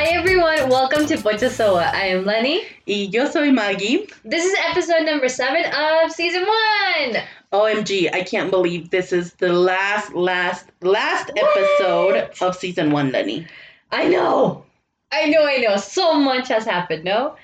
[0.00, 1.94] Hi everyone, welcome to Pocha So What.
[1.94, 2.64] I am Lenny.
[2.86, 4.08] Y yo soy Maggie.
[4.24, 7.22] This is episode number seven of season one.
[7.52, 13.46] OMG, I can't believe this is the last, last, last episode of season one, Lenny.
[13.92, 14.64] I know.
[15.12, 15.76] I know, I know.
[15.76, 17.36] So much has happened, no?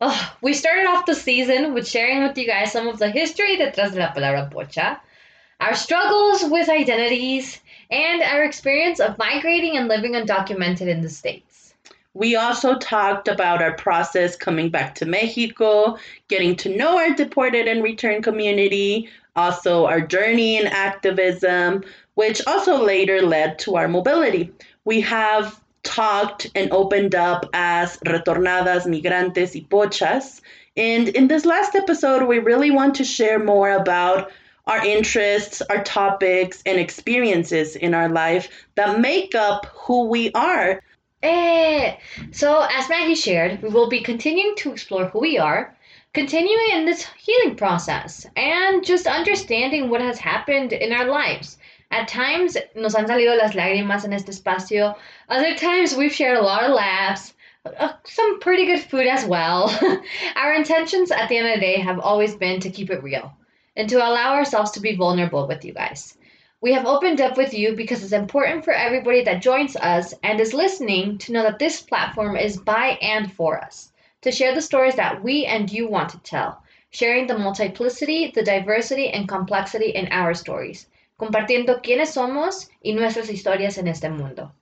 [0.00, 3.56] Oh, we started off the season with sharing with you guys some of the history
[3.56, 4.98] detrás de la palabra pocha,
[5.60, 11.49] our struggles with identities, and our experience of migrating and living undocumented in the States.
[12.14, 15.96] We also talked about our process coming back to Mexico,
[16.26, 21.84] getting to know our deported and returned community, also our journey in activism,
[22.14, 24.52] which also later led to our mobility.
[24.84, 30.40] We have talked and opened up as retornadas, migrantes, y pochas.
[30.76, 34.32] And in this last episode, we really want to share more about
[34.66, 40.82] our interests, our topics, and experiences in our life that make up who we are.
[41.22, 41.96] Eh.
[42.30, 45.76] So, as Maggie shared, we will be continuing to explore who we are,
[46.14, 51.58] continuing in this healing process, and just understanding what has happened in our lives.
[51.90, 54.96] At times nos han salido las lágrimas en este espacio.
[55.28, 57.34] Other times we've shared a lot of laughs,
[57.66, 59.68] uh, some pretty good food as well.
[60.36, 63.32] our intentions at the end of the day have always been to keep it real
[63.76, 66.16] and to allow ourselves to be vulnerable with you guys.
[66.62, 70.38] We have opened up with you because it's important for everybody that joins us and
[70.38, 74.60] is listening to know that this platform is by and for us, to share the
[74.60, 79.88] stories that we and you want to tell, sharing the multiplicity, the diversity, and complexity
[79.88, 80.86] in our stories,
[81.18, 84.52] compartiendo quiénes somos y nuestras historias en este mundo.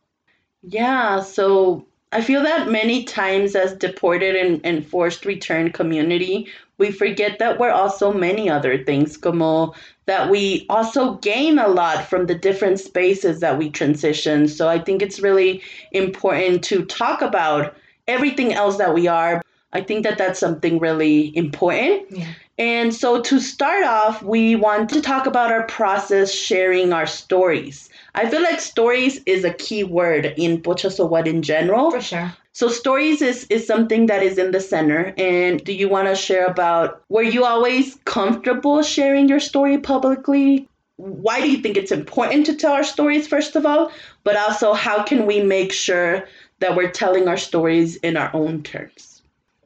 [0.63, 6.47] Yeah, so I feel that many times as deported and, and forced return community,
[6.79, 9.75] we forget that we're also many other things, como
[10.07, 14.49] that we also gain a lot from the different spaces that we transition.
[14.49, 15.63] So I think it's really
[15.93, 19.43] important to talk about everything else that we are.
[19.73, 22.11] I think that that's something really important.
[22.11, 22.33] Yeah.
[22.59, 27.88] And so to start off, we want to talk about our process sharing our stories.
[28.19, 31.93] I feel like stories is a key word in Pocha So What in general.
[31.93, 32.33] For sure.
[32.53, 35.15] So stories is, is something that is in the center.
[35.17, 40.69] And do you want to share about were you always comfortable sharing your story publicly?
[40.97, 43.93] Why do you think it's important to tell our stories, first of all?
[44.25, 46.27] But also, how can we make sure
[46.59, 49.23] that we're telling our stories in our own terms?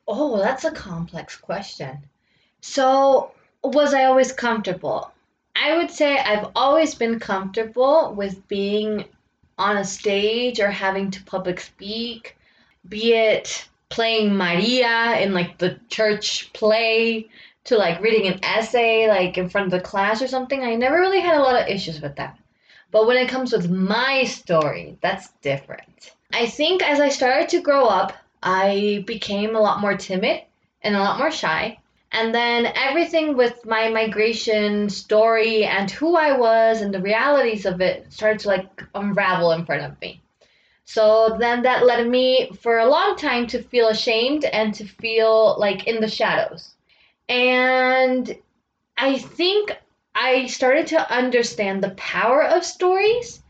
[0.07, 2.01] Oh, that's a complex question.
[2.61, 3.33] So,
[3.65, 5.11] was I always comfortable?
[5.55, 9.05] I would say I've always been comfortable with being
[9.59, 12.37] on a stage or having to public speak,
[12.89, 17.29] be it playing Maria in like the church play
[17.65, 20.63] to like reading an essay like in front of the class or something.
[20.63, 22.39] I never really had a lot of issues with that.
[22.91, 26.13] But when it comes with my story, that's different.
[26.33, 30.43] I think as I started to grow up, I became a lot more timid
[30.83, 31.79] and a lot more shy.
[32.13, 37.81] And then everything with my migration story and who I was and the realities of
[37.81, 40.23] it started to like unravel in front of me.
[40.85, 45.57] So then that led me for a long time to feel ashamed and to feel
[45.59, 46.75] like in the shadows.
[47.31, 48.37] And
[48.97, 49.73] I think
[50.15, 53.43] I started to understand the power of stories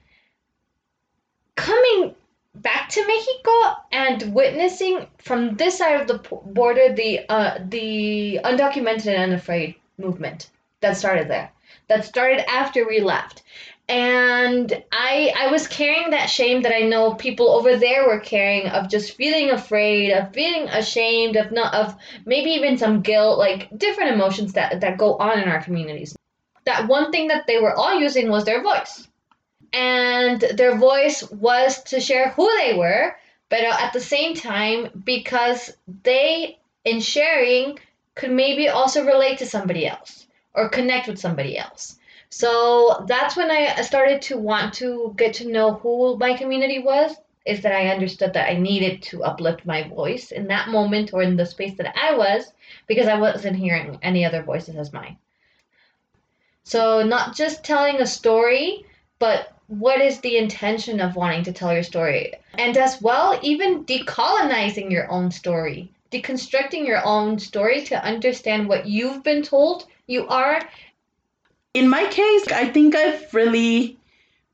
[1.57, 2.15] coming
[2.55, 3.53] back to Mexico
[3.91, 10.51] and witnessing from this side of the border the uh, the undocumented and unafraid movement
[10.81, 11.51] that started there.
[11.89, 13.43] That started after we left.
[13.89, 18.69] And I I was carrying that shame that I know people over there were carrying
[18.69, 23.71] of just feeling afraid, of feeling ashamed, of not of maybe even some guilt, like
[23.77, 26.15] different emotions that that go on in our communities.
[26.65, 29.09] That one thing that they were all using was their voice
[29.73, 33.17] and their voice was to share who they were,
[33.49, 37.79] but at the same time, because they, in sharing,
[38.15, 41.99] could maybe also relate to somebody else or connect with somebody else.
[42.29, 47.15] So that's when I started to want to get to know who my community was.
[47.45, 51.23] Is that I understood that I needed to uplift my voice in that moment or
[51.23, 52.53] in the space that I was
[52.87, 55.17] because I wasn't hearing any other voices as mine.
[56.63, 58.87] So, not just telling a story,
[59.19, 62.35] but what is the intention of wanting to tell your story?
[62.59, 68.87] And as well, even decolonizing your own story, deconstructing your own story to understand what
[68.87, 70.61] you've been told you are.
[71.73, 73.97] In my case, I think I've really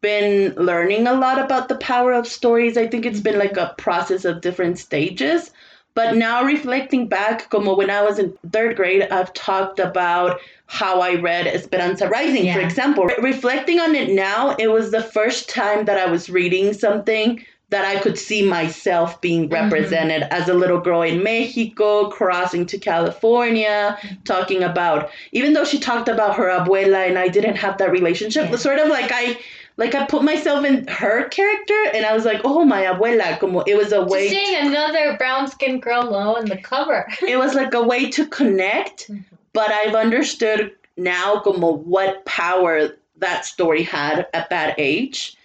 [0.01, 2.77] been learning a lot about the power of stories.
[2.77, 5.51] I think it's been like a process of different stages.
[5.99, 11.01] But now reflecting back, como when I was in third grade, I've talked about how
[11.01, 12.55] I read Esperanza Rising, yeah.
[12.55, 13.07] for example.
[13.19, 17.85] Reflecting on it now, it was the first time that I was reading something that
[17.85, 20.33] I could see myself being represented mm-hmm.
[20.41, 26.09] as a little girl in Mexico, crossing to California, talking about, even though she talked
[26.09, 28.57] about her abuela and I didn't have that relationship, yeah.
[28.57, 29.37] sort of like I
[29.79, 33.61] like I put myself in her character and I was like, oh my abuela, como
[33.61, 37.07] it was a way Just seeing another brown skinned girl low in the cover.
[37.27, 39.23] it was like a way to connect, mm-hmm.
[39.53, 45.37] but I've understood now como what power that story had at that age.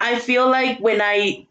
[0.00, 1.46] I feel like when I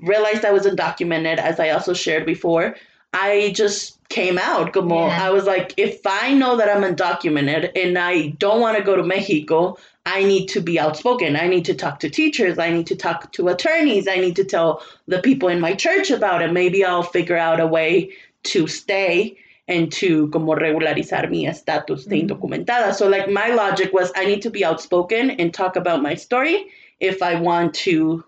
[0.00, 2.76] realized I was undocumented, as I also shared before,
[3.12, 4.72] I just came out.
[4.72, 5.26] Como yeah.
[5.26, 8.96] I was like, if I know that I'm undocumented and I don't want to go
[8.96, 9.76] to Mexico,
[10.08, 11.36] I need to be outspoken.
[11.36, 12.58] I need to talk to teachers.
[12.58, 14.08] I need to talk to attorneys.
[14.08, 16.50] I need to tell the people in my church about it.
[16.50, 18.12] Maybe I'll figure out a way
[18.44, 19.36] to stay
[19.68, 22.28] and to como regularizar mi estatus de mm-hmm.
[22.28, 22.94] indocumentada.
[22.94, 26.66] So like my logic was I need to be outspoken and talk about my story
[27.00, 28.24] if I want to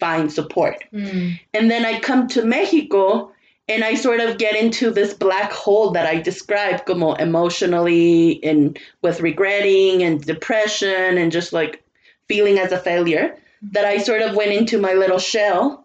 [0.00, 0.84] find support.
[0.90, 1.38] Mm.
[1.52, 3.30] And then I come to Mexico
[3.70, 8.76] and I sort of get into this black hole that I described como emotionally and
[9.00, 11.80] with regretting and depression and just like
[12.26, 13.36] feeling as a failure
[13.70, 15.84] that I sort of went into my little shell.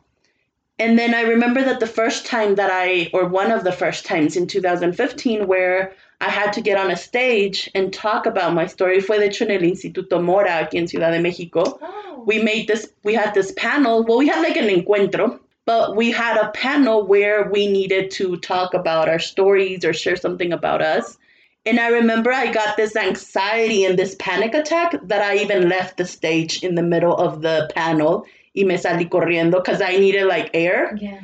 [0.79, 4.03] And then I remember that the first time that I, or one of the first
[4.03, 8.65] times in 2015, where I had to get on a stage and talk about my
[8.65, 11.77] story fue de hecho en el Instituto Mora aquí en Ciudad de México.
[11.81, 12.23] Oh.
[12.25, 16.11] We made this, we had this panel, well, we had like an encuentro but we
[16.11, 20.81] had a panel where we needed to talk about our stories or share something about
[20.81, 21.17] us.
[21.65, 25.97] And I remember I got this anxiety and this panic attack that I even left
[25.97, 28.25] the stage in the middle of the panel
[28.55, 30.97] y me salí corriendo because I needed like air.
[30.99, 31.19] Yeah.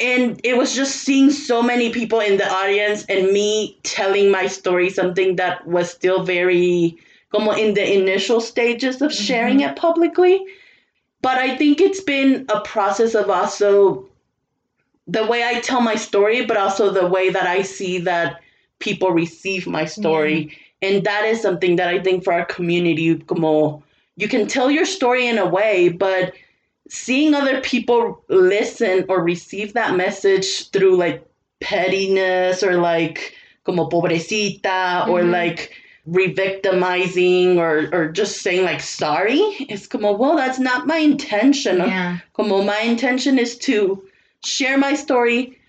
[0.00, 4.48] And it was just seeing so many people in the audience and me telling my
[4.48, 6.96] story, something that was still very,
[7.30, 9.70] como in the initial stages of sharing mm-hmm.
[9.70, 10.44] it publicly
[11.22, 14.08] but I think it's been a process of also
[15.06, 18.40] the way I tell my story, but also the way that I see that
[18.78, 20.50] people receive my story.
[20.80, 20.88] Yeah.
[20.88, 23.82] And that is something that I think for our community, como
[24.16, 26.34] you can tell your story in a way, but
[26.88, 31.24] seeing other people listen or receive that message through like
[31.60, 33.34] pettiness or like
[33.64, 35.10] como pobrecita mm-hmm.
[35.10, 35.72] or like
[36.06, 39.38] re-victimizing or, or just saying like sorry?
[39.38, 41.78] It's como well that's not my intention.
[41.78, 42.18] Yeah.
[42.34, 44.02] como my intention is to
[44.44, 45.60] share my story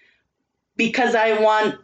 [0.75, 1.75] because i want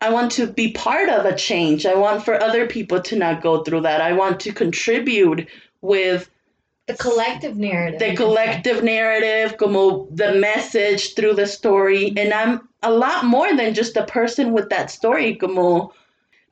[0.00, 1.86] i want to be part of a change.
[1.86, 4.00] I want for other people to not go through that.
[4.00, 5.48] I want to contribute
[5.80, 6.30] with
[6.86, 12.12] the collective narrative the collective narrative como the message through the story.
[12.16, 15.92] And i'm a lot more than just a person with that story como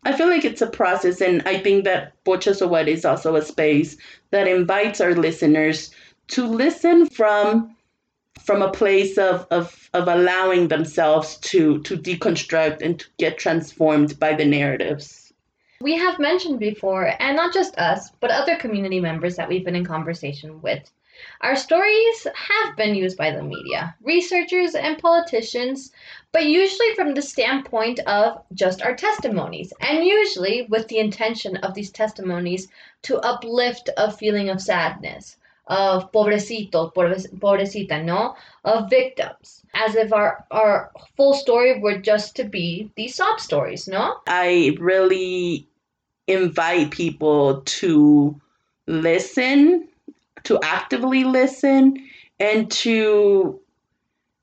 [0.05, 3.43] I feel like it's a process, and I think that So What is also a
[3.43, 3.97] space
[4.31, 5.91] that invites our listeners
[6.29, 7.75] to listen from
[8.41, 14.19] from a place of, of, of allowing themselves to, to deconstruct and to get transformed
[14.19, 15.33] by the narratives.
[15.81, 19.77] We have mentioned before, and not just us, but other community members that we've been
[19.77, 20.91] in conversation with,
[21.41, 25.93] our stories have been used by the media, researchers, and politicians,
[26.33, 31.75] but usually from the standpoint of just our testimonies, and usually with the intention of
[31.75, 32.69] these testimonies
[33.03, 35.37] to uplift a feeling of sadness,
[35.67, 38.37] of pobrecito, pobrecita, no?
[38.65, 43.89] Of victims, as if our, our full story were just to be these sob stories,
[43.89, 44.19] no?
[44.27, 45.69] I really
[46.27, 48.41] invite people to
[48.87, 49.89] listen
[50.45, 51.97] to actively listen
[52.39, 53.61] and to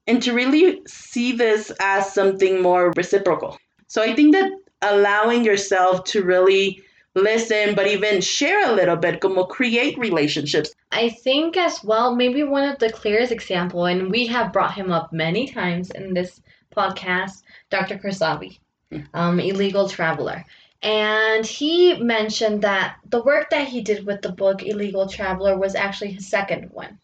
[0.08, 3.58] and to really see this as something more reciprocal.
[3.88, 9.20] So I think that allowing yourself to really listen but even share a little bit
[9.20, 14.26] como create relationships i think as well maybe one of the clearest example and we
[14.26, 16.42] have brought him up many times in this
[16.76, 19.02] podcast dr Khosravi, hmm.
[19.14, 20.46] um, illegal traveler
[20.82, 25.76] and he mentioned that the work that he did with the book Illegal Traveler was
[25.76, 26.98] actually his second one.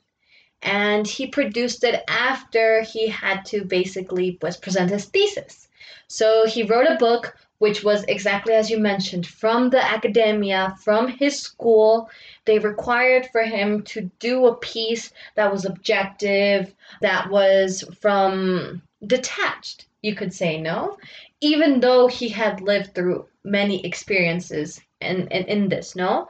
[0.64, 5.68] And he produced it after he had to basically was present his thesis.
[6.08, 11.08] So he wrote a book which was exactly as you mentioned from the academia, from
[11.08, 12.10] his school.
[12.46, 19.86] They required for him to do a piece that was objective, that was from detached,
[20.02, 20.98] you could say, no?
[21.42, 26.30] Even though he had lived through many experiences in, in, in this, no?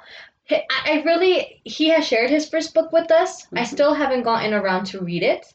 [0.49, 3.45] I really, he has shared his first book with us.
[3.45, 3.57] Mm-hmm.
[3.57, 5.53] I still haven't gotten around to read it.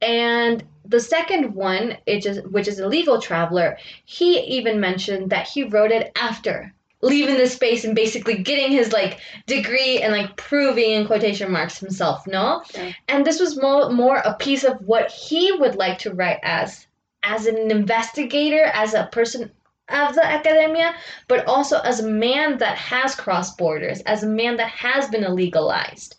[0.00, 5.64] And the second one, it just, which is Illegal Traveler, he even mentioned that he
[5.64, 10.90] wrote it after leaving the space and basically getting his like degree and like proving
[10.92, 12.92] in quotation marks himself no Yeah.
[13.06, 16.87] and this was more more a piece of what he would like to write as
[17.22, 19.50] as an investigator as a person
[19.88, 20.94] of the academia
[21.28, 25.24] but also as a man that has crossed borders as a man that has been
[25.24, 26.14] illegalized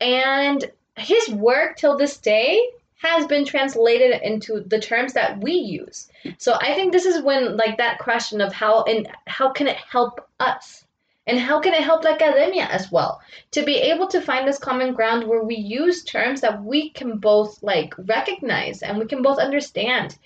[0.00, 2.58] and his work till this day
[2.96, 7.56] has been translated into the terms that we use so I think this is when
[7.56, 10.84] like that question of how and how can it help us?
[11.26, 13.20] And how can it help the academia as well?
[13.52, 17.18] To be able to find this common ground where we use terms that we can
[17.18, 20.18] both like recognize and we can both understand.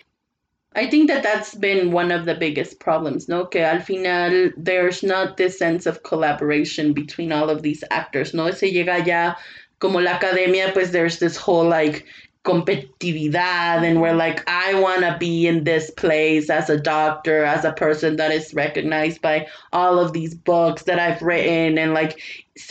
[0.77, 3.47] I think that that's been one of the biggest problems, no?
[3.47, 8.51] Que al final there's not this sense of collaboration between all of these actors, no?
[8.51, 9.35] Se llega ya
[9.79, 12.05] como la academia, pues there's this whole like
[12.45, 17.65] competitividad and we're like I want to be in this place as a doctor, as
[17.65, 22.21] a person that is recognized by all of these books that I've written and like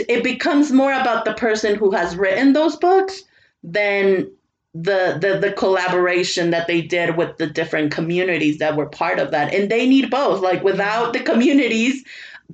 [0.07, 3.23] it becomes more about the person who has written those books
[3.63, 4.29] than
[4.75, 9.29] the, the the collaboration that they did with the different communities that were part of
[9.31, 12.03] that and they need both like without the communities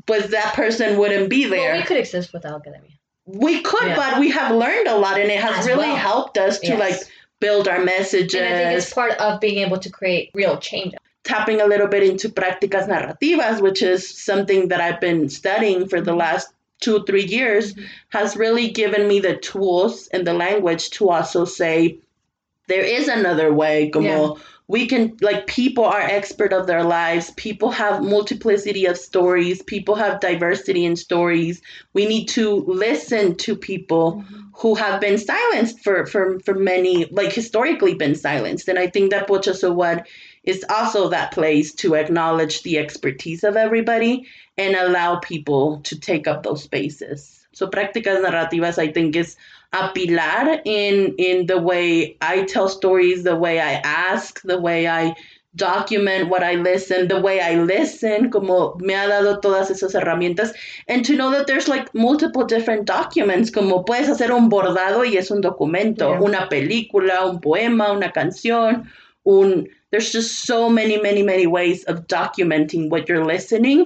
[0.06, 2.92] but that person wouldn't be there Well, we could exist without academia.
[3.26, 3.96] we could Yeah.
[3.96, 5.96] but we have learned a lot and it has As really well.
[5.96, 6.80] helped us to Yes.
[6.80, 7.00] like
[7.40, 10.94] build our messages And I think it's part of being able to create real change.
[11.24, 16.02] tapping a little bit into prácticas narrativas, which is something that I've been studying for
[16.02, 16.48] the last
[16.82, 17.86] two, three years, Mhm.
[18.10, 21.98] has really given me the tools and the language to also say
[22.70, 23.90] there is another way.
[23.90, 24.42] Como Yeah.
[24.70, 27.32] we can, like, people are expert of their lives.
[27.36, 29.64] People have multiplicity of stories.
[29.64, 31.60] People have diversity in stories.
[31.98, 34.42] We need to listen to people mm-hmm.
[34.62, 38.70] who have been silenced for, for, for many, like historically been silenced.
[38.70, 40.06] And I think that Pocha So What
[40.44, 46.28] is also that place to acknowledge the expertise of everybody and allow people to take
[46.28, 47.48] up those spaces.
[47.54, 49.36] So prácticas narrativas, I think, is
[49.74, 54.88] a pilar in in the way I tell stories, the way I ask, the way
[54.88, 55.16] I
[55.56, 60.54] document what I listen, the way I listen, como me ha dado todas esas herramientas,
[60.88, 65.18] and to know that there's like multiple different documents, como puedes hacer un bordado y
[65.18, 66.22] es un documento, Yeah.
[66.22, 68.88] una película, un poema, una canción,
[69.26, 73.86] un there's just so many, many, many ways of documenting what you're listening.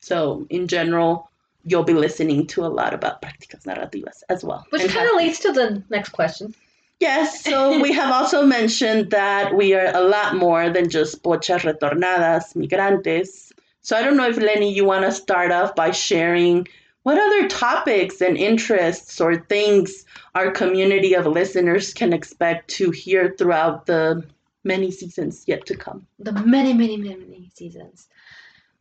[0.00, 1.28] So in general,
[1.66, 4.64] you'll be listening to a lot about prácticas narrativas as well.
[4.70, 6.54] Which kind of leads to the next question.
[7.00, 11.62] Yes, so we have also mentioned that we are a lot more than just pochas
[11.70, 13.52] retornadas, migrantes.
[13.82, 16.66] So I don't know if Lenny, you want to start off by sharing
[17.02, 20.04] what other topics and interests or things
[20.34, 24.24] our community of listeners can expect to hear throughout the
[24.64, 26.06] many seasons yet to come.
[26.18, 28.08] The many, many, many, many seasons.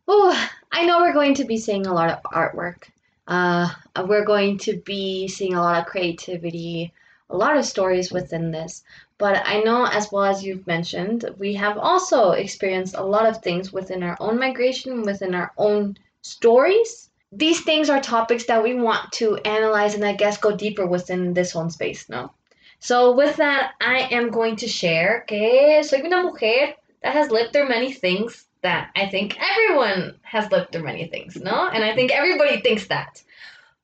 [0.08, 2.90] Oh, I know we're going to be seeing a lot of artwork.
[3.28, 3.70] Uh,
[4.08, 6.94] we're going to be seeing a lot of creativity,
[7.32, 8.84] a lot of stories within this.
[9.18, 13.42] But I know, as well as you've mentioned, we have also experienced a lot of
[13.42, 17.10] things within our own migration, within our own stories.
[17.32, 21.34] These things are topics that we want to analyze and I guess go deeper within
[21.34, 22.32] this own space, no?
[22.80, 27.54] So with that, I am going to share que soy una mujer that has lived
[27.54, 31.70] through many things that I think everyone has lived through many things, no?
[31.70, 33.22] And I think everybody thinks that.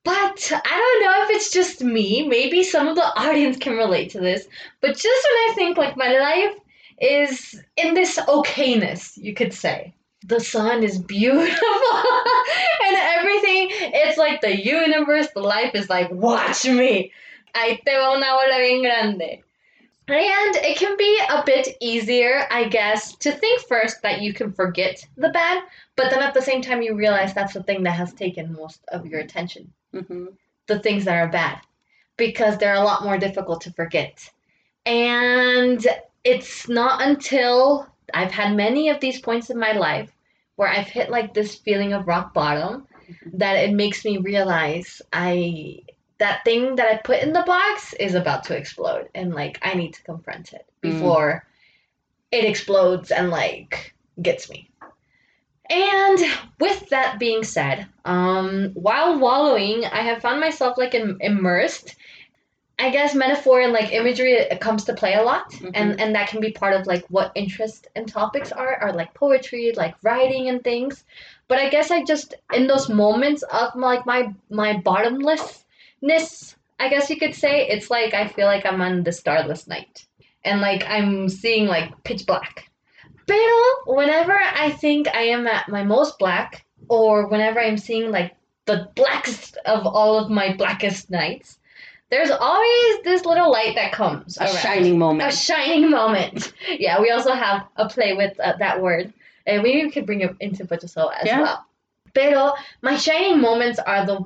[0.03, 2.27] But I don't know if it's just me.
[2.27, 4.47] Maybe some of the audience can relate to this.
[4.81, 6.57] But just when I think like my life
[6.99, 9.93] is in this okayness, you could say.
[10.25, 11.43] The sun is beautiful
[12.87, 13.69] and everything.
[13.71, 17.11] It's like the universe, the life is like, watch me.
[17.55, 19.43] Ahí te va una bola bien grande.
[20.11, 24.51] And it can be a bit easier, I guess, to think first that you can
[24.51, 25.63] forget the bad,
[25.95, 28.81] but then at the same time you realize that's the thing that has taken most
[28.89, 29.71] of your attention.
[29.93, 30.25] Hmm
[30.71, 31.59] the things that are bad
[32.17, 34.29] because they're a lot more difficult to forget.
[34.85, 35.85] And
[36.23, 40.11] it's not until I've had many of these points in my life
[40.55, 42.87] where I've hit like this feeling of rock bottom
[43.33, 45.81] that it makes me realize I
[46.21, 49.73] that thing that I put in the box is about to explode and like I
[49.75, 50.91] need to confront it Mm.
[50.91, 51.45] before
[52.31, 54.69] it explodes and like gets me.
[55.69, 56.19] And
[56.59, 61.95] with that being said, um, while wallowing, I have found myself like im- immersed.
[62.79, 66.29] I guess metaphor and like imagery it comes to play a lot, and and that
[66.29, 70.49] can be part of like what interest and topics are, are like poetry, like writing
[70.49, 71.03] and things.
[71.47, 74.77] But I guess I just in those moments of like my my
[76.01, 79.67] bottomlessness, I guess you could say, it's like I feel like I'm on the starless
[79.67, 80.05] night,
[80.43, 82.69] and like I'm seeing like pitch black.
[83.27, 88.35] Pero whenever I think I am at my most black or whenever I'm seeing like
[88.65, 91.59] the blackest of all of my blackest nights,
[92.09, 94.37] there's always this little light that comes.
[94.37, 94.57] A around.
[94.57, 95.31] shining moment.
[95.31, 96.51] A shining moment.
[96.79, 99.13] Yeah, we also have a play with uh, that word.
[99.47, 101.41] And we could bring it into Butchaso as Yeah.
[101.41, 101.65] well.
[102.13, 104.23] Pero my shining moments are the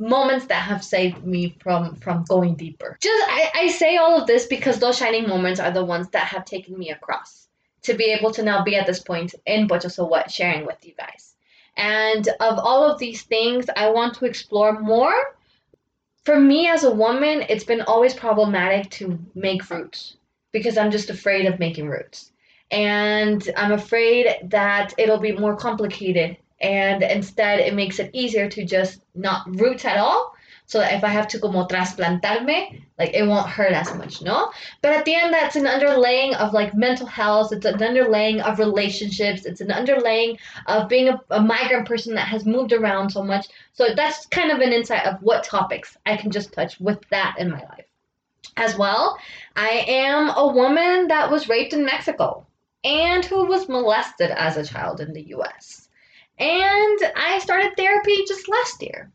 [0.00, 2.98] moments that have saved me from from going deeper.
[3.00, 6.24] Just I, I say all of this because those shining moments are the ones that
[6.24, 7.48] have taken me across
[7.82, 10.84] to be able to now be at this point in Pocha So What sharing with
[10.84, 11.34] you guys.
[11.76, 15.14] And of all of these things, I want to explore more
[16.24, 20.16] for me as a woman, it's been always problematic to make roots
[20.52, 22.32] because I'm just afraid of making roots.
[22.70, 26.36] And I'm afraid that it'll be more complicated.
[26.60, 30.34] And instead, it makes it easier to just not root at all.
[30.70, 34.52] So if I have to como trasplantarme, like it won't hurt as much, no?
[34.82, 37.52] But at the end, that's an underlaying of like mental health.
[37.52, 39.46] It's an underlaying of relationships.
[39.46, 40.38] It's an underlaying
[40.68, 43.48] of being a, a migrant person that has moved around so much.
[43.72, 47.34] So that's kind of an insight of what topics I can just touch with that
[47.36, 47.86] in my life.
[48.56, 49.18] As well,
[49.56, 52.46] I am a woman that was raped in Mexico
[52.84, 55.79] and who was molested as a child in the US.
[56.40, 59.12] And I started therapy just last year.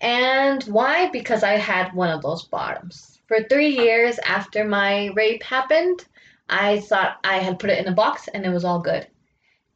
[0.00, 1.08] And why?
[1.10, 3.18] Because I had one of those bottoms.
[3.26, 6.06] For three years after my rape happened,
[6.48, 9.06] I thought I had put it in a box and it was all good.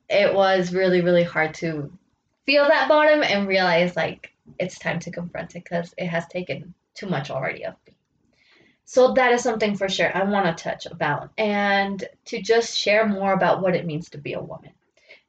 [0.09, 1.90] It was really, really hard to
[2.47, 6.73] feel that bottom and realize like it's time to confront it because it has taken
[6.94, 7.94] too much already of me.
[8.85, 13.06] So that is something for sure I want to touch about and to just share
[13.06, 14.73] more about what it means to be a woman.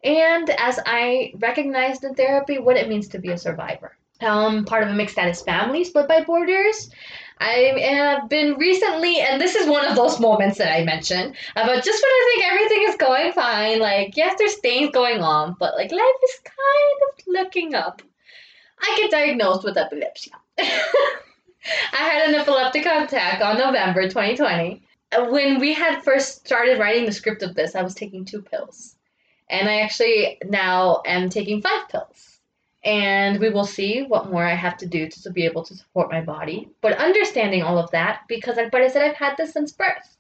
[0.03, 3.95] And as I recognized in therapy, what it means to be a survivor.
[4.21, 6.89] Um, part of a mixed status family split by borders.
[7.39, 11.83] I have been recently, and this is one of those moments that I mentioned about
[11.83, 13.79] just when I think everything is going fine.
[13.79, 18.01] Like, yes, there's things going on, but like life is kind of looking up.
[18.79, 20.31] I get diagnosed with epilepsy.
[20.59, 20.73] I
[21.91, 24.83] had an epileptic attack on November 2020.
[25.11, 28.41] Uh, When we had first started writing the script of this, I was taking two
[28.41, 28.95] pills.
[29.49, 32.39] And I actually now am taking five pills.
[32.83, 36.11] And we will see what more I have to do to be able to support
[36.11, 36.69] my body.
[36.81, 40.17] But understanding all of that, because like I said, I've had this since birth.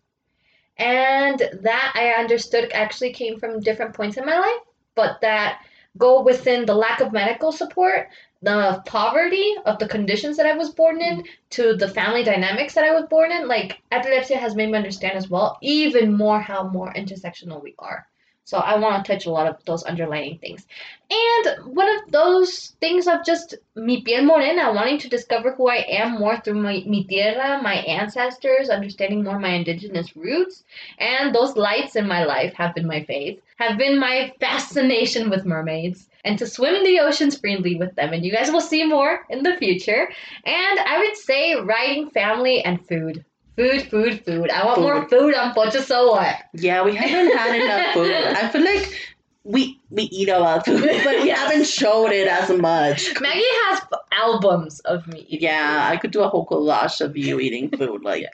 [0.77, 4.61] And that I understood actually came from different points in my life,
[4.95, 5.61] but that
[5.97, 8.09] go within the lack of medical support,
[8.41, 12.83] the poverty of the conditions that I was born in, to the family dynamics that
[12.83, 13.47] I was born in.
[13.47, 18.07] Like epilepsy has made me understand as well, even more how more intersectional we are.
[18.45, 20.65] So I want to touch a lot of those underlying things.
[21.09, 25.85] And one of those things of just mi piel morena, wanting to discover who I
[25.87, 30.63] am more through my mi tierra, my ancestors, understanding more my indigenous roots,
[30.99, 35.45] and those lights in my life have been my faith, have been my fascination with
[35.45, 38.11] mermaids, and to swim in the oceans freely with them.
[38.13, 40.09] And you guys will see more in the future.
[40.45, 43.23] And I would say writing, family, and food.
[43.55, 44.49] Food, food, food.
[44.49, 46.35] I want more food on Pocha So What.
[46.53, 48.11] Yeah, we haven't had enough food.
[48.11, 49.13] I feel like
[49.43, 53.13] we we eat a lot of food, but we haven't showed it as much.
[53.21, 55.41] Maggie has albums of me eating.
[55.41, 58.25] Yeah, I could do a whole collage of you eating food, like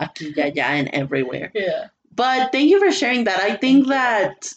[0.00, 1.52] aquí, allá, and everywhere.
[1.54, 1.86] Yeah.
[2.14, 3.40] But thank you for sharing that.
[3.40, 4.52] I think that,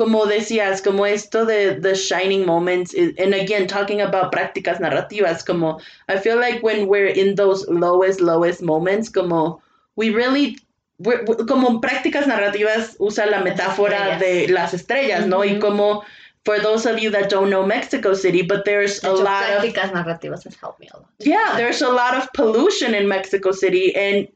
[0.00, 5.44] como decías, como esto de the shining moments, is, and again, talking about prácticas narrativas,
[5.44, 9.60] como I feel like when we're in those lowest, lowest moments, como
[9.96, 10.56] we really,
[11.00, 15.44] we're, como prácticas narrativas usa la metáfora de las estrellas, ¿no?
[15.44, 16.02] Y como,
[16.46, 19.92] for those of you that don't know Mexico City, but there's a lot of Prácticas
[19.92, 21.10] narrativas has helped me a lot.
[21.18, 24.28] yeah, there's a lot of pollution in Mexico City, and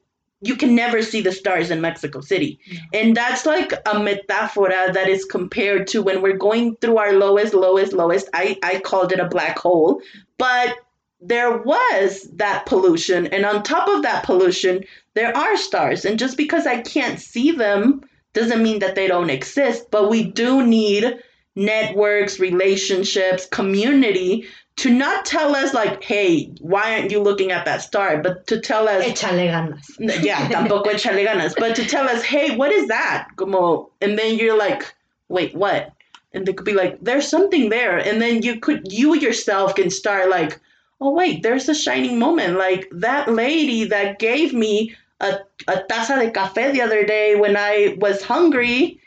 [0.44, 2.58] you can never see the stars in Mexico City.
[2.92, 7.54] And that's like a metáfora that is compared to when we're going through our lowest,
[7.54, 8.28] lowest, lowest.
[8.32, 10.00] I, I called it a black hole,
[10.38, 10.76] but
[11.20, 13.26] there was that pollution.
[13.28, 16.04] And on top of that pollution, there are stars.
[16.04, 18.02] And just because I can't see them
[18.34, 21.18] doesn't mean that they don't exist, but we do need
[21.56, 27.82] networks, relationships, community to not tell us like, hey, why aren't you looking at that
[27.82, 28.20] star?
[28.22, 30.24] But to tell us, Échale ganas.
[30.24, 33.28] yeah, tampoco echarle ganas, but to tell us, hey, what is that?
[33.36, 34.94] Como, and then you're like,
[35.28, 35.92] wait, what?
[36.32, 39.90] And they could be like, there's something there, and then you could, you yourself can
[39.90, 40.60] start like,
[41.00, 42.58] oh wait, there's a shining moment.
[42.58, 47.56] Like that lady that gave me a a taza de café the other day when
[47.56, 49.00] I was hungry.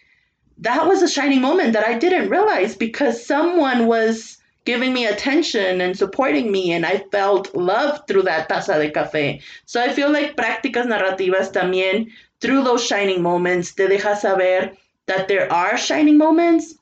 [0.60, 4.37] That was a shining moment that I didn't realize because someone was
[4.68, 9.42] giving me attention and supporting me and I felt love through that taza de café.
[9.66, 14.76] So I feel like prácticas narrativas también through those shining moments te deja saber
[15.06, 16.76] that there are shining moments.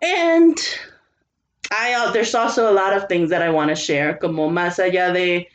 [0.00, 0.56] And
[1.72, 4.78] I uh, there's also a lot of things that I want to share, como más
[4.78, 5.48] allá de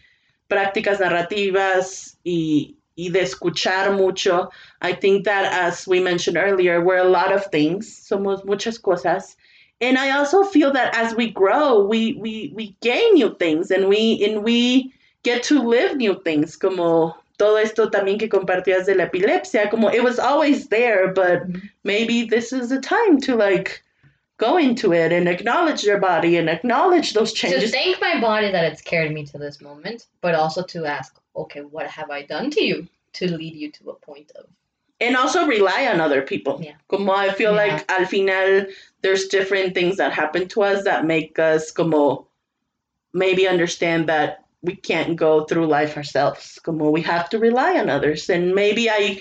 [0.50, 4.50] prácticas narrativas y, y de escuchar mucho.
[4.82, 9.38] I think that as we mentioned earlier, we're a lot of things, somos muchas cosas.
[9.84, 13.90] And I also feel that as we grow, we we we gain new things and
[13.90, 14.94] we and we
[15.24, 19.90] get to live new things, como todo esto también que compartías de la epilepsia, como
[19.90, 21.68] it was always there, but mm-hmm.
[21.84, 23.84] maybe this is the time to like
[24.38, 27.64] go into it and acknowledge your body and acknowledge those changes.
[27.64, 31.20] To thank my body that it's carried me to this moment, but also to ask,
[31.36, 34.46] okay, what have I done to you to lead you to a point of
[35.04, 36.60] and also rely on other people.
[36.62, 36.76] Yeah.
[36.88, 37.66] Como I feel Yeah.
[37.66, 38.66] like al final
[39.04, 42.28] there's different things that happen to us that make us como
[43.14, 46.58] maybe understand that we can't go through life ourselves.
[46.64, 48.30] Como we have to rely on others.
[48.30, 49.20] And maybe I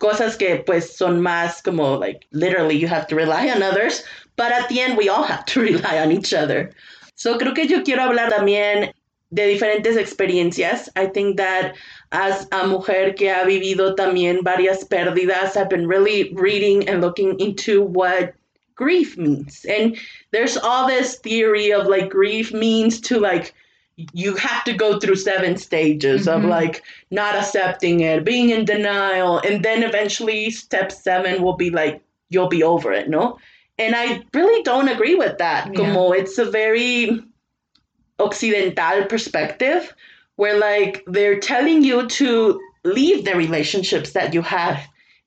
[0.00, 4.04] cosas que pues son más como like literally you have to rely on others,
[4.36, 6.70] but at the end we all have to rely on each other.
[7.16, 8.92] So creo que yo quiero hablar también
[9.32, 10.88] de diferentes experiencias.
[10.94, 11.74] I think that
[12.12, 17.40] as a mujer que ha vivido también varias pérdidas, I've been really reading and looking
[17.40, 18.34] into what
[18.76, 19.66] grief means.
[19.68, 19.96] And
[20.30, 23.54] there's all this theory of like grief means to like
[24.12, 26.48] you have to go through seven stages of Mhm.
[26.50, 32.02] like not accepting it, being in denial, and then eventually step seven will be like
[32.28, 33.38] you'll be over it, no?
[33.78, 35.68] And I really don't agree with that.
[35.68, 35.76] Yeah.
[35.80, 37.22] Como it's a very
[38.18, 39.94] occidental perspective
[40.36, 44.78] where like they're telling you to leave the relationships that you had.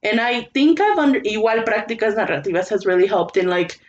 [0.04, 3.80] And I think I've under igual prácticas narrativas has really helped in like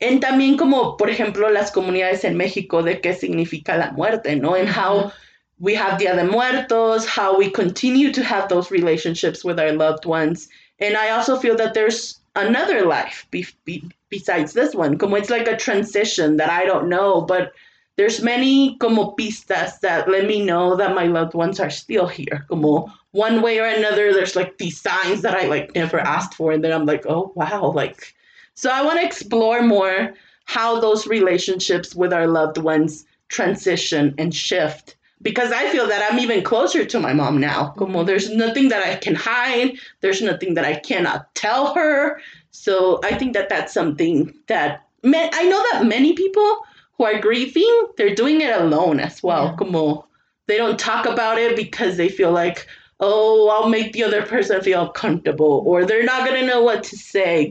[0.00, 4.54] en también como por ejemplo las comunidades en México de qué significa la muerte, ¿no?
[4.54, 5.12] And how
[5.58, 10.06] we have Dia de Muertos, how we continue to have those relationships with our loved
[10.06, 10.48] ones.
[10.78, 14.96] And I also feel that there's another life be, be, besides this one.
[14.96, 17.52] Como it's like a transition that I don't know, but
[17.96, 22.46] there's many como pistas that let me know that my loved ones are still here.
[22.48, 26.52] Como one way or another, there's like these signs that I like never asked for,
[26.52, 28.14] and then I'm like, oh wow, like.
[28.54, 30.12] So I want to explore more
[30.44, 36.18] how those relationships with our loved ones transition and shift because I feel that I'm
[36.18, 37.74] even closer to my mom now.
[37.78, 38.06] Como mm-hmm.
[38.06, 42.20] there's nothing that I can hide, there's nothing that I cannot tell her.
[42.50, 46.60] So I think that that's something that ma- I know that many people
[46.96, 49.46] who are grieving, they're doing it alone as well.
[49.46, 49.56] Yeah.
[49.56, 50.06] Como
[50.46, 52.66] they don't talk about it because they feel like,
[53.00, 56.96] oh, I'll make the other person feel comfortable, or they're not gonna know what to
[56.96, 57.50] say.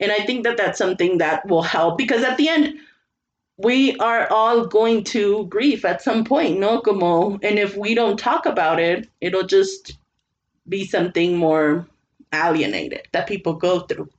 [0.00, 2.74] And I think that that's something that will help because at the end,
[3.56, 6.80] we are all going to grief at some point, no?
[6.80, 9.96] Como, and if we don't talk about it, it'll just
[10.68, 11.86] be something more
[12.34, 14.10] alienated that people go through.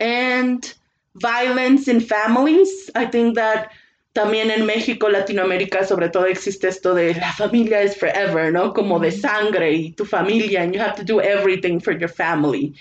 [0.00, 0.72] And
[1.16, 3.72] violence in families, I think that
[4.18, 8.72] también en México, Latinoamérica, sobre todo existe esto de la familia is forever, ¿no?
[8.72, 12.74] Como de sangre y tu familia, and you have to do everything for your family.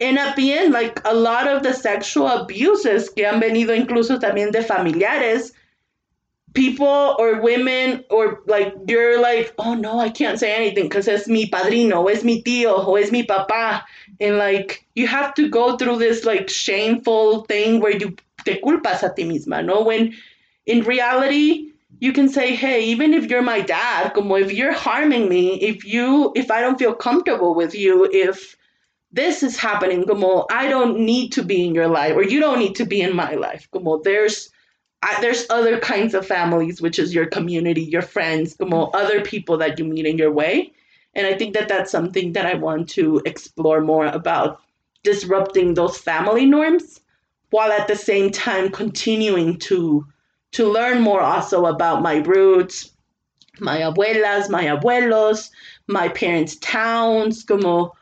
[0.00, 4.18] And at the end, like a lot of the sexual abuses que han venido incluso
[4.18, 5.52] también de familiares,
[6.52, 11.28] people or women or like you're like, oh no, I can't say anything because es
[11.28, 13.82] mi padrino, o es mi tío, o es mi papá.
[14.20, 19.04] And like you have to go through this like shameful thing where you te culpas
[19.04, 19.84] a ti misma, no?
[19.84, 20.12] When
[20.66, 25.28] in reality, you can say, hey, even if you're my dad, como if you're harming
[25.28, 28.56] me, if you if I don't feel comfortable with you, if
[29.12, 32.58] this is happening, como I don't need to be in your life, or you don't
[32.58, 33.68] need to be in my life.
[33.72, 34.50] Como there's
[35.02, 39.58] I, there's other kinds of families, which is your community, your friends, como other people
[39.58, 40.72] that you meet in your way.
[41.14, 44.60] And I think that that's something that I want to explore more about
[45.02, 47.00] disrupting those family norms
[47.50, 50.06] while at the same time continuing to
[50.52, 52.90] to learn more also about my roots,
[53.60, 55.50] my abuelas, my abuelos,
[55.88, 57.92] my parents' towns, como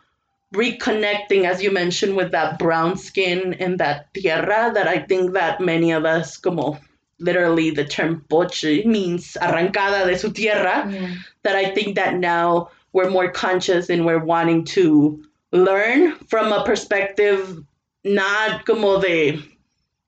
[0.54, 5.60] reconnecting, as you mentioned, with that brown skin and that tierra that I think that
[5.60, 6.78] many of us, como
[7.20, 11.14] literally the term poche means arrancada de su tierra, Yeah.
[11.44, 16.64] that I think that now we're more conscious and we're wanting to learn from a
[16.64, 17.62] perspective
[18.04, 19.38] not como de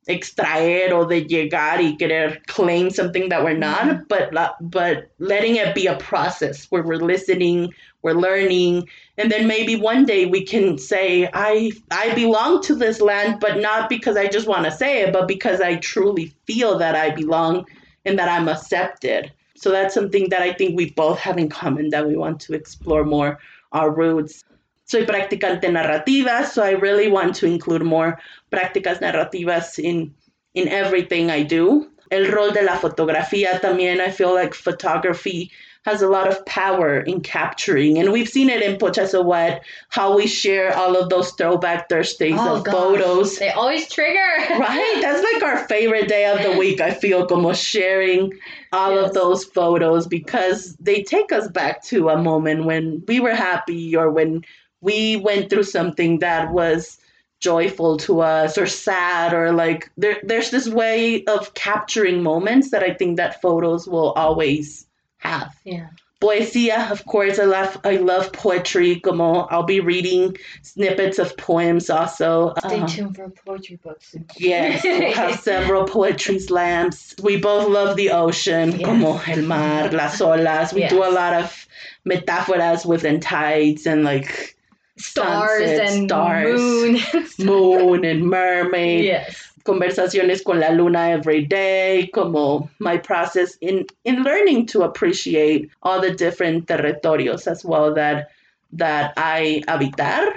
[0.08, 4.08] extraer or de llegar y querer claim something that we're not, Mhm.
[4.08, 9.76] but but letting it be a process where we're listening, we're learning, and then maybe
[9.76, 14.26] one day we can say I I belong to this land, but not because I
[14.26, 17.64] just want to say it, but because I truly feel that I belong
[18.04, 19.32] and that I'm accepted.
[19.54, 22.54] So that's something that I think we both have in common that we want to
[22.54, 23.38] explore more
[23.72, 24.42] our roots.
[24.92, 28.18] Soy practicante narrativa, so I really want to include more
[28.52, 30.12] prácticas narrativas in
[30.54, 31.88] in everything I do.
[32.10, 33.98] el rol de la fotografía también.
[33.98, 35.50] I feel like photography
[35.86, 37.96] has a lot of power in capturing.
[37.98, 41.88] And we've seen it in Pocha So What, how we share all of those throwback
[41.88, 42.74] Thursdays Oh, of gosh.
[42.74, 43.38] photos.
[43.38, 44.28] They always trigger.
[44.60, 44.98] Right?
[45.00, 48.30] That's like our favorite day of the week, I feel, como sharing
[48.72, 49.08] all Yes.
[49.08, 53.96] of those photos because they take us back to a moment when we were happy
[53.96, 54.42] or when
[54.82, 56.98] we went through something that was
[57.40, 62.82] joyful to us or sad or like there there's this way of capturing moments that
[62.84, 64.86] I think that photos will always
[65.18, 65.52] have.
[65.64, 65.88] Yeah.
[66.20, 69.00] Poesía, of course, I love I love poetry.
[69.00, 72.54] Como I'll be reading snippets of poems also.
[72.64, 74.14] Stay Uh, tuned for poetry books.
[74.36, 77.16] Yes, we'll have several poetry slams.
[77.20, 78.84] We both love the ocean, Yes.
[78.86, 80.72] como el mar, las olas.
[80.72, 81.66] We do a lot of
[82.08, 84.54] metáforas within tides and like
[85.02, 86.60] Stars Sunset, and stars.
[86.60, 86.98] moon.
[87.38, 89.04] moon and mermaid.
[89.04, 89.48] yes.
[89.64, 96.00] Conversaciones con la luna every day, como my process in in learning to appreciate all
[96.00, 98.30] the different territorios as well that
[98.72, 100.32] that I habitar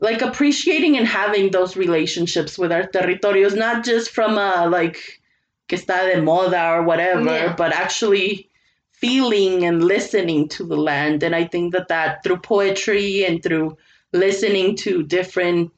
[0.00, 5.20] like appreciating and having those relationships with our territorios, not just from a like
[5.68, 7.54] que está de moda or whatever, Yeah.
[7.56, 8.48] but actually
[8.96, 11.22] feeling and listening to the land.
[11.22, 13.76] And I think that that through poetry and through
[14.12, 15.72] listening to different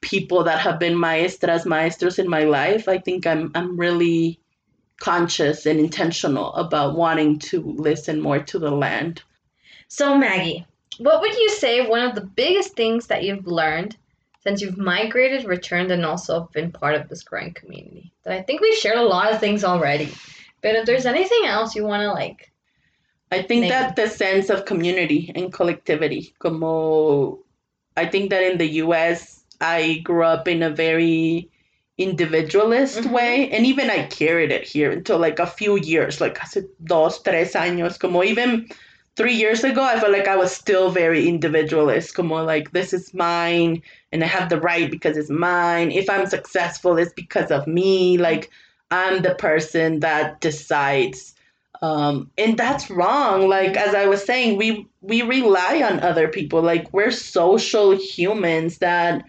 [0.00, 4.40] people that have been maestras, maestros in my life, I think I'm I'm really
[5.00, 9.22] conscious and intentional about wanting to listen more to the land.
[9.88, 10.66] So, Maggie,
[10.98, 13.96] what would you say one of the biggest things that you've learned
[14.42, 18.12] since you've migrated, returned, and also been part of this growing community?
[18.24, 20.14] That I think we've shared a lot of things already.
[20.62, 22.50] But if there's anything else you want to like,
[23.32, 23.70] I think Maybe.
[23.70, 27.38] that the sense of community and collectivity, como
[27.96, 31.48] I think that in the US, I grew up in a very
[31.98, 33.12] individualist Mhm.
[33.12, 37.22] way, and even I carried it here until like a few years, like hace dos,
[37.22, 38.68] tres años, como even
[39.16, 43.12] three years ago, I felt like I was still very individualist, como like this is
[43.14, 45.90] mine, and I have the right because it's mine.
[45.92, 48.18] If I'm successful, it's because of me.
[48.18, 48.50] Like
[48.90, 51.34] I'm the person that decides
[51.82, 53.48] um, and that's wrong.
[53.48, 56.62] Like as i was saying we we rely on other people.
[56.62, 59.24] Like we're social humans that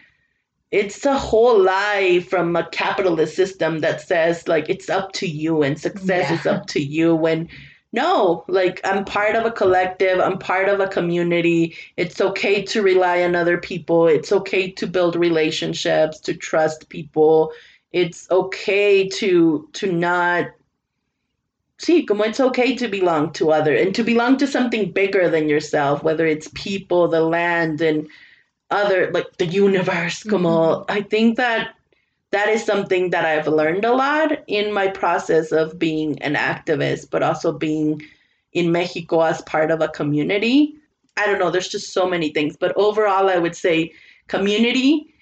[0.69, 5.63] it's a whole lie from a capitalist system that says like it's up to you
[5.63, 7.15] and success is up to you.
[7.15, 7.50] When
[7.93, 11.76] no like i'm part of a collective i'm part of a community.
[11.95, 14.08] It's okay to rely on other people.
[14.08, 17.54] It's okay to build relationships to trust people
[17.91, 20.47] it's okay to to not
[21.82, 25.49] sí, como it's okay to belong to other and to belong to something bigger than
[25.49, 28.08] yourself, whether it's people, the land, and
[28.69, 30.23] other like the universe.
[30.23, 30.91] Como mm-hmm.
[30.91, 31.75] I think that
[32.32, 37.10] that is something that I've learned a lot in my process of being an activist,
[37.10, 38.01] but also being
[38.54, 40.75] in Mexico as part of a community.
[41.17, 43.91] I don't know, there's just so many things, but overall, I would say
[44.27, 45.13] community,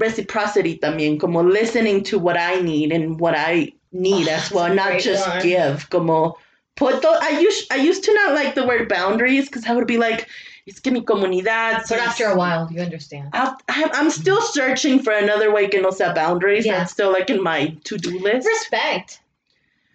[0.00, 4.74] reciprocity también, como listening to what I need and what I need Oh, as well,
[4.74, 5.42] not just one.
[5.42, 5.88] give.
[5.90, 6.36] Como
[6.76, 9.86] put those, I used I used to not like the word boundaries because I would
[9.86, 10.28] be like,
[10.68, 11.88] es que mi comunidad.
[11.88, 13.30] but after a while, you understand.
[13.34, 16.64] I'm I'm still searching for another way que no sea boundaries.
[16.66, 16.78] Yeah.
[16.78, 18.46] That's still like in my to do list.
[18.46, 19.20] Respect.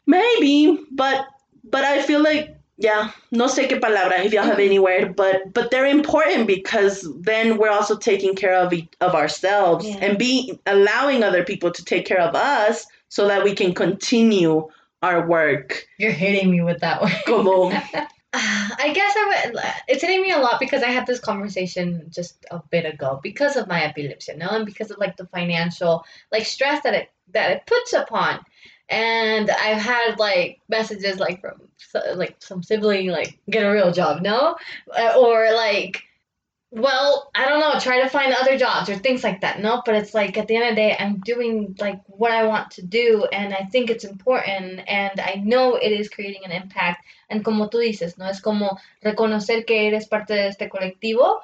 [0.05, 1.25] Maybe, but
[1.63, 4.65] but I feel like yeah, no sé qué palabra if y'all have Mhm.
[4.65, 9.97] anywhere, but but they're important because then we're also taking care of of ourselves Yeah.
[10.01, 14.67] and be allowing other people to take care of us so that we can continue
[15.01, 15.85] our work.
[15.97, 17.13] You're hitting me with that one.
[17.25, 17.71] Como
[18.37, 19.61] I guess I would.
[19.87, 23.55] It's hitting me a lot because I had this conversation just a bit ago because
[23.55, 27.51] of my epilepsy, no, and because of like the financial like stress that it that
[27.51, 28.39] it puts upon.
[28.89, 31.61] And I've had like messages like from
[32.15, 34.55] like some sibling like get a real job, no,
[34.97, 36.03] Uh, or like.
[36.71, 37.79] Well, I don't know.
[37.79, 39.61] Try to find other jobs or things like that.
[39.61, 42.45] No, but it's like at the end of the day, I'm doing like what I
[42.47, 46.51] want to do, and I think it's important, and I know it is creating an
[46.51, 48.27] impact and como tú dices, ¿no?
[48.27, 51.39] Es como reconocer que eres parte de este colectivo,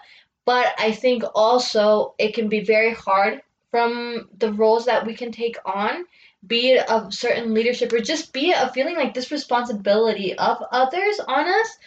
[0.46, 5.32] but I think also it can be very hard from the roles that we can
[5.32, 6.06] take on,
[6.46, 10.58] be it of certain leadership or just be it of feeling like this responsibility of
[10.72, 11.78] others on us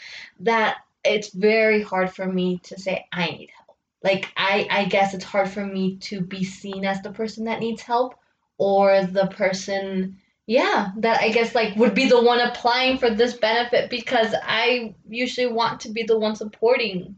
[0.41, 3.77] that it's very hard for me to say I need help.
[4.03, 7.61] Like I I guess it's hard for me to be seen as the person that
[7.61, 8.15] needs help
[8.59, 13.35] or the person yeah, that I guess like would be the one applying for this
[13.35, 17.17] benefit because I usually want to be the one supporting.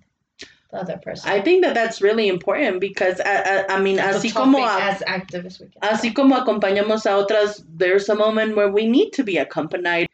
[0.71, 1.31] The other person.
[1.31, 4.59] I think that that's really important because, uh, uh, I mean, The así topic como,
[4.59, 8.87] a- as activists we can así como acompañamos a otras, there's a moment where we
[8.87, 10.07] need to be accompanied.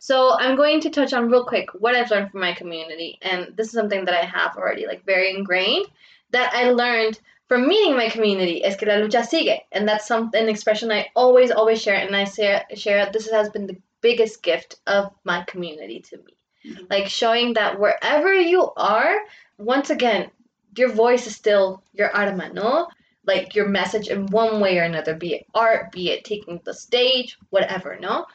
[0.00, 3.48] So I'm going to touch on real quick what I've learned from my community, and
[3.56, 5.86] this is something that I have already like very ingrained
[6.30, 8.64] that I learned from meeting my community.
[8.64, 12.14] Es que la lucha sigue, and that's something an expression I always always share, and
[12.14, 16.86] I share share this has been the biggest gift of my community to me, Mhm.
[16.90, 19.16] like showing that wherever you are,
[19.58, 20.30] once again,
[20.76, 22.88] your voice is still your arma, no?
[23.26, 26.72] Like your message in one way or another, be it art, be it taking the
[26.72, 28.26] stage, whatever, no?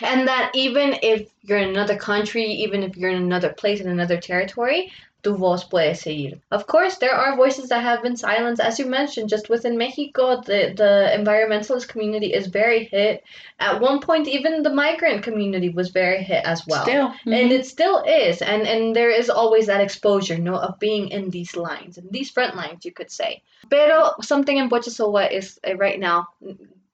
[0.00, 3.88] and that even if you're in another country, even if you're in another place in
[3.88, 4.92] another territory,
[5.22, 6.38] tu voz puede seguir.
[6.50, 9.28] Of course, there are voices that have been silenced, as you mentioned.
[9.28, 13.24] Just within Mexico, the the environmentalist community is very hit.
[13.58, 16.84] At one point, even the migrant community was very hit as well.
[16.84, 17.12] Still.
[17.26, 17.58] And Mhm.
[17.58, 21.56] it still is, and and there is always that exposure, no, of being in these
[21.56, 23.42] lines, in these front lines, you could say.
[23.70, 26.28] Pero something in Pocha So What is uh, right now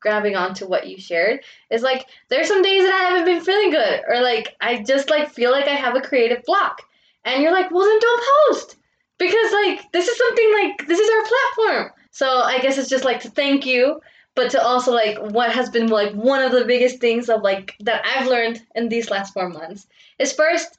[0.01, 3.71] grabbing onto what you shared is like there's some days that I haven't been feeling
[3.71, 6.83] good, or like I just like feel like I have a creative block,
[7.25, 8.77] and you're like, well then don't post.
[9.19, 11.93] Because like this is something like this is our platform.
[12.11, 14.01] So I guess it's just like to thank you,
[14.35, 17.77] but to also like what has been like one of the biggest things of like
[17.81, 19.87] that I've learned in these last four months
[20.19, 20.79] is first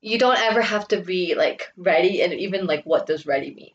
[0.00, 3.70] you don't ever have to be like ready and even like what does ready mean?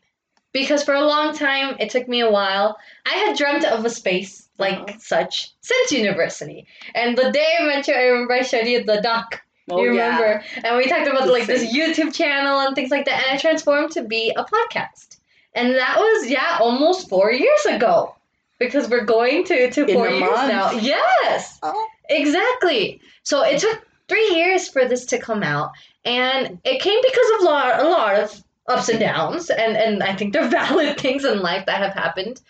[0.52, 2.76] Because for a long time it took me a while.
[3.06, 4.98] I had dreamt of a space like Uh-huh.
[4.98, 6.66] such since university.
[6.94, 9.94] And the day i met you i remember i showed you the doc Oh, you
[9.94, 10.18] yeah.
[10.18, 13.40] remember and we talked about like this youtube channel and things like that and i
[13.40, 15.18] transformed to be a podcast
[15.54, 18.14] and that was yeah almost four years ago
[18.58, 20.48] because we're going to to In four years month.
[20.52, 21.86] now yes Oh.
[22.12, 23.00] Exactly.
[23.22, 25.70] So it took three years for this to come out,
[26.04, 30.14] and it came because of lot, a lot of ups and downs, and and I
[30.16, 32.40] think they're valid things in life that have happened.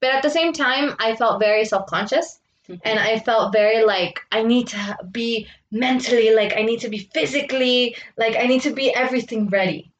[0.00, 2.38] But at the same time, I felt very self conscious,
[2.84, 7.08] and I felt very like I need to be mentally, like I need to be
[7.14, 9.92] physically, like I need to be everything ready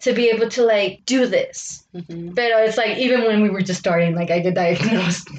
[0.00, 1.84] to be able to like do this.
[1.94, 2.34] Mhm.
[2.34, 5.28] But it's like even when we were just starting, like I get diagnosed.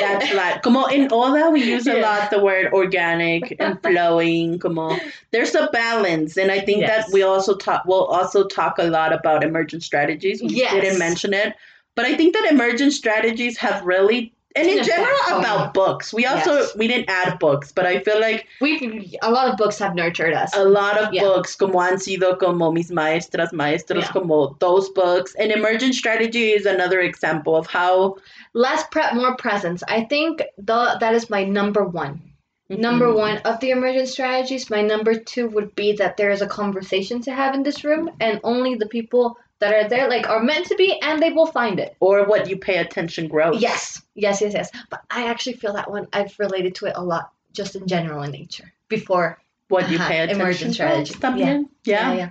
[0.00, 2.02] That's like, como in Oda, we use a Yeah.
[2.10, 4.58] lot the word organic and flowing.
[4.58, 4.98] Como
[5.32, 7.06] there's a balance, and I think Yes.
[7.06, 7.84] that we also talk.
[7.86, 10.40] We'll also talk a lot about emergent strategies.
[10.42, 10.72] We Yes.
[10.72, 11.54] didn't mention it,
[11.96, 16.12] but I think that emergent strategies have really, and in an general, effect about books.
[16.12, 16.76] We also Yes.
[16.76, 20.34] we didn't add books, but I feel like we a lot of books have nurtured
[20.34, 20.54] us.
[20.56, 21.22] a lot of Yeah.
[21.22, 24.12] books, como han sido como mis maestras, maestros, Yeah.
[24.12, 25.34] como those books.
[25.36, 28.16] And emergent strategy is another example of how
[28.52, 29.82] Less prep, more presence.
[29.86, 32.20] I think the that is my number one.
[32.68, 33.16] Number Mhm.
[33.16, 34.70] one of the emergent strategies.
[34.70, 38.10] My number two would be that there is a conversation to have in this room,
[38.20, 41.46] and only the people that are there like are meant to be, and they will
[41.46, 41.96] find it.
[42.00, 43.60] or what you pay attention grows.
[43.60, 44.70] Yes, yes, yes, yes.
[44.88, 46.08] But I actually feel that one.
[46.12, 48.72] I've related to it a lot, just in general in nature.
[48.88, 51.14] Before, what you Ajá, pay attention strategy.
[51.14, 51.68] también.
[51.84, 52.12] Yeah.
[52.12, 52.30] yeah, yeah.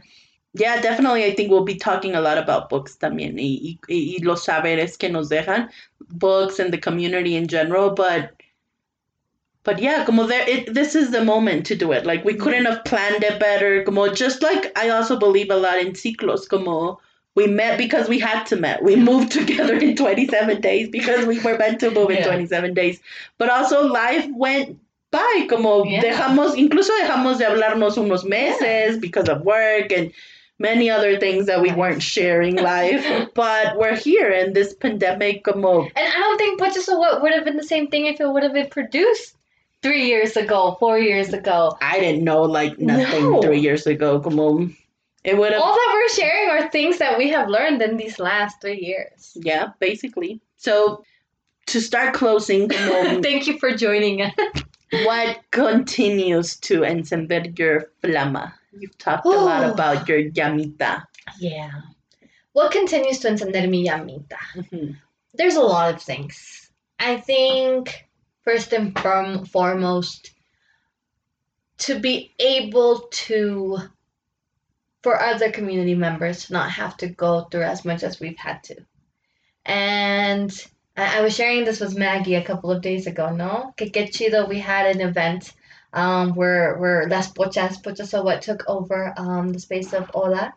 [0.54, 0.82] yeah.
[0.82, 1.26] definitely.
[1.26, 4.98] I think we'll be talking a lot about books también y, y, y los saberes
[4.98, 5.70] que nos dejan,
[6.10, 7.92] books and the community in general.
[7.92, 8.34] But
[9.64, 12.06] but yeah, como there, it, this is the moment to do it.
[12.06, 12.44] Like we mm-hmm.
[12.44, 13.84] couldn't have planned it better.
[13.84, 16.50] Como just like I also believe a lot in ciclos.
[16.50, 17.00] Como
[17.40, 18.84] we met because we had to met.
[18.84, 23.00] We moved together in 27 days because we were meant to move in 27 days.
[23.38, 24.78] But also life went
[25.12, 25.48] by.
[25.50, 26.02] Como Yeah.
[26.04, 30.12] dejamos, incluso dejamos de hablarnos unos meses because of work and
[30.60, 33.04] many other things that we weren't sharing life.
[33.34, 37.32] but we're here in this pandemic como And I don't think Pocha So What would
[37.34, 39.36] have been the same thing if it would have been produced
[39.82, 41.78] three years ago, four years ago.
[41.82, 43.42] I didn't know like nothing No.
[43.42, 44.20] three years ago.
[44.20, 44.68] Como
[45.24, 48.20] it would have All that we're sharing are things that we have learned in these
[48.20, 49.32] last three years.
[49.36, 50.40] Yeah, basically.
[50.58, 51.04] So
[51.68, 52.70] to start closing,
[53.22, 54.34] Thank you for joining us.
[55.04, 58.54] what continues to encender your flama?
[58.72, 59.72] You've talked a lot Oh.
[59.74, 61.04] about your llamita.
[61.40, 61.72] Yeah.
[62.54, 64.38] What continues to encender mi llamita?
[64.56, 64.96] Mhm.
[65.34, 66.72] There's a lot of things.
[66.98, 68.08] I think,
[68.44, 68.98] first and
[69.52, 70.32] foremost,
[71.80, 73.78] to be able to,
[75.02, 78.64] for other community members to not have to go through as much as we've had
[78.64, 78.76] to.
[79.66, 80.52] And
[80.98, 83.74] I, I was sharing this with Maggie a couple of days ago, no?
[83.78, 85.54] Que que chido, we had an event
[85.94, 90.54] um, where, where Las Pochas, Pochas So What took over um, the space of Ola.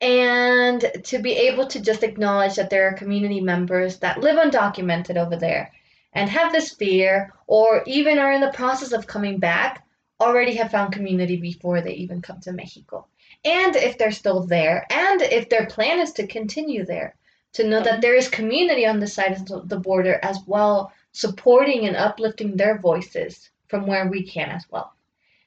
[0.00, 5.16] And to be able to just acknowledge that there are community members that live undocumented
[5.16, 5.72] over there
[6.12, 9.86] and have this fear, or even are in the process of coming back,
[10.20, 13.06] already have found community before they even come to Mexico.
[13.44, 17.16] And if they're still there, and if their plan is to continue there,
[17.54, 21.86] to know that there is community on the side of the border as well, supporting
[21.86, 24.94] and uplifting their voices from where we can as well.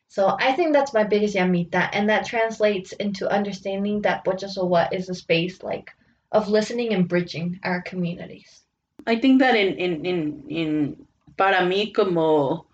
[0.08, 4.66] So I think that's my biggest llamita, and that translates into understanding that Pocha So
[4.66, 5.91] What is a space like
[6.32, 8.62] of listening and bridging our communities.
[9.08, 12.64] I think that in in in in para mí como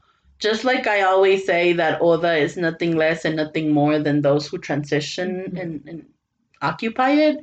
[0.41, 4.47] just like I always say that Oda is nothing less and nothing more than those
[4.47, 5.57] who transition mm-hmm.
[5.57, 6.05] and, and
[6.61, 7.37] occupy it.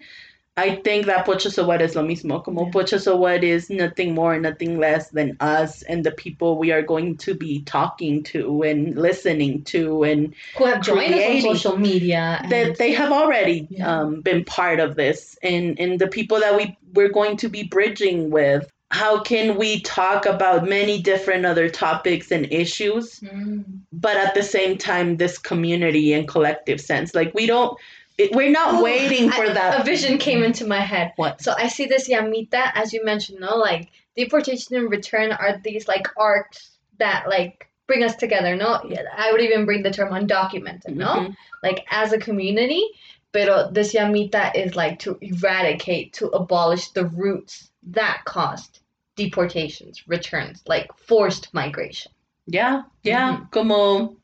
[0.59, 2.43] I think that Pocha So What is lo mismo.
[2.43, 3.13] Como yeah.
[3.15, 7.17] What is nothing more, and nothing less than us and the people we are going
[7.19, 12.45] to be talking to and listening to and who have joined us on social media.
[12.51, 14.01] That they have already yeah.
[14.01, 17.63] um, been part of this and, and the people that we, we're going to be
[17.63, 18.69] bridging with.
[18.91, 23.65] How can we talk about many different other topics and issues, mm.
[23.93, 27.15] but at the same time, this community and collective sense?
[27.15, 27.79] Like, we don't
[28.19, 29.81] it, we're not oh, waiting for I, that.
[29.81, 31.13] A vision came into my head.
[31.17, 31.41] What?
[31.41, 35.87] So I see this llamita as you mentioned, no, like deportation and return are these
[35.87, 38.57] like arcs that like bring us together.
[38.57, 38.83] No,
[39.17, 40.97] I would even bring the term undocumented.
[40.97, 41.33] No, mm-hmm.
[41.63, 42.83] like as a community.
[43.31, 48.81] But this llamita is like to eradicate, to abolish the roots that caused
[49.17, 52.13] deportations, returns, like forced migration.
[52.47, 53.35] Yeah, yeah.
[53.35, 53.45] Mm-hmm.
[53.51, 54.17] Como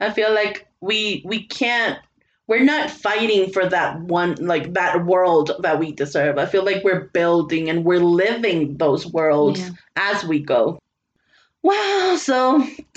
[0.00, 1.98] I feel like we we can't
[2.46, 6.38] we're not fighting for that one like that world that we deserve.
[6.38, 9.70] I feel like we're building and we're living those worlds yeah.
[9.96, 10.80] as we go.
[11.62, 12.64] Wow, so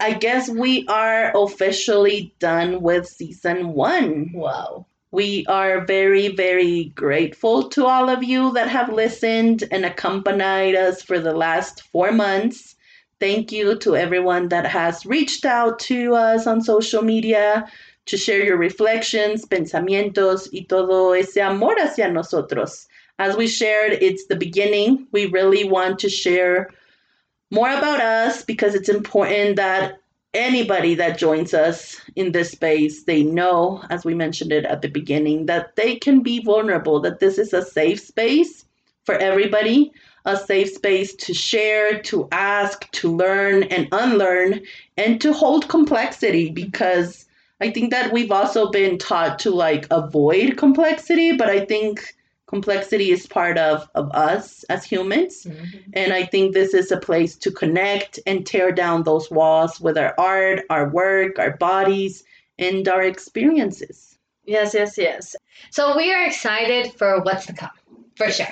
[0.00, 4.30] I guess we are officially done with season 1.
[4.32, 4.86] Wow.
[5.12, 11.02] We are very, very grateful to all of you that have listened and accompanied us
[11.02, 12.74] for the last four months.
[13.20, 17.66] Thank you to everyone that has reached out to us on social media
[18.06, 22.86] to share your reflections, pensamientos, y todo ese amor hacia nosotros.
[23.18, 25.06] As we shared, it's the beginning.
[25.12, 26.70] We really want to share
[27.50, 29.98] more about us because it's important that
[30.36, 34.88] anybody that joins us in this space, they know, as we mentioned it at the
[34.88, 38.64] beginning, that they can be vulnerable, that this is a safe space
[39.04, 39.92] for everybody,
[40.24, 44.60] a safe space to share, to ask, to learn and unlearn,
[44.96, 47.26] and to hold complexity because
[47.60, 52.15] I think that we've also been taught to like avoid complexity, but I think
[52.46, 55.44] complexity is part of, of us as humans.
[55.44, 55.90] Mm-hmm.
[55.94, 59.98] And I think this is a place to connect and tear down those walls with
[59.98, 62.24] our art, our work, our bodies,
[62.58, 64.18] and our experiences.
[64.44, 65.34] Yes, yes, yes.
[65.70, 67.70] So we are excited for what's to come,
[68.14, 68.46] for sure.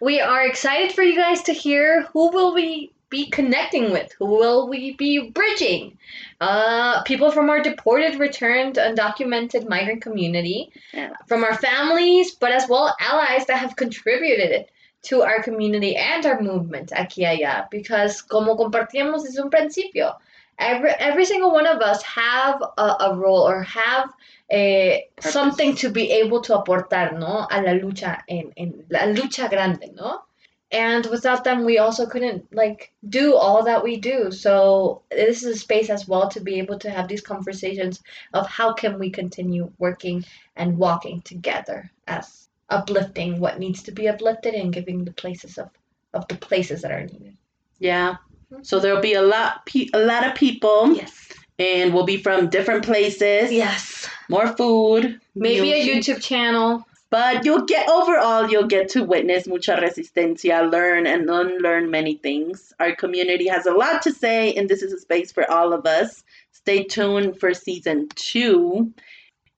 [0.00, 4.12] We are excited for you guys to hear who will we be connecting with?
[4.18, 5.98] Who will we be bridging?
[6.40, 11.12] Uh, people from our deported, returned, undocumented migrant community, yeah.
[11.26, 14.66] from our families, but as well allies that have contributed
[15.02, 17.70] to our community and our movement aquí allá.
[17.70, 20.16] Because como compartíamos desde un principio,
[20.58, 24.10] every every single one of us have a, a role or have
[24.50, 27.46] a, something to be able to aportar, ¿no?
[27.50, 30.22] A la lucha en, en la lucha grande, ¿no?
[30.70, 34.30] And without them we also couldn't like do all that we do.
[34.30, 38.02] So this is a space as well to be able to have these conversations
[38.34, 40.24] of how can we continue working
[40.56, 45.70] and walking together as uplifting what needs to be uplifted and giving the places of
[46.14, 47.36] of the places that are needed.
[47.78, 48.16] Yeah.
[48.52, 48.62] Mm-hmm.
[48.62, 50.94] So there'll be a lot a lot of people.
[50.94, 51.28] Yes.
[51.58, 53.50] And we'll be from different places.
[53.50, 54.08] Yes.
[54.28, 55.20] More food.
[55.34, 61.06] Maybe a youtube channel but you'll get overall, you'll get to witness mucha resistencia, learn
[61.06, 62.72] and unlearn many things.
[62.80, 65.86] Our community has a lot to say, and this is a space for all of
[65.86, 66.22] us.
[66.52, 68.92] Stay tuned for season two.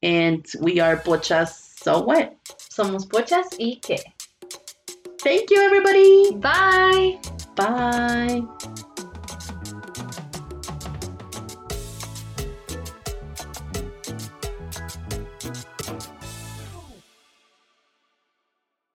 [0.02, 2.36] And we are Pochas So What?
[2.70, 3.98] Somos Pochas y qué.
[5.20, 6.32] Thank you, everybody.
[6.36, 7.18] Bye.
[7.56, 8.86] Bye.